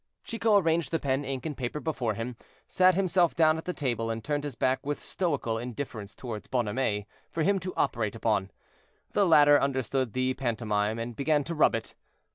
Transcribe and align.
Chicot 0.23 0.63
arranged 0.63 0.89
the 0.89 0.97
pen, 0.97 1.23
ink, 1.23 1.45
and 1.45 1.55
paper 1.55 1.79
before 1.79 2.15
him, 2.15 2.35
sat 2.67 2.95
himself 2.95 3.35
down 3.35 3.59
at 3.59 3.65
the 3.65 3.71
table, 3.73 4.09
and 4.09 4.23
turned 4.23 4.43
his 4.43 4.55
back 4.55 4.83
with 4.83 4.99
stoical 4.99 5.59
indifference 5.59 6.15
toward 6.15 6.49
Bonhomet 6.49 7.05
for 7.29 7.43
him 7.43 7.59
to 7.59 7.75
operate 7.75 8.15
upon. 8.15 8.49
The 9.11 9.27
latter 9.27 9.61
understood 9.61 10.13
the 10.13 10.33
pantomime, 10.33 10.97
and 10.97 11.15
began 11.15 11.43
to 11.43 11.53
rub 11.53 11.75
it. 11.75 11.93